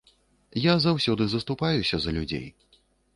[0.61, 2.47] Я заўсёды заступаюся за людзей.